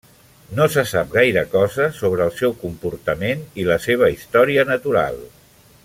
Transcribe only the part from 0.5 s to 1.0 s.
No se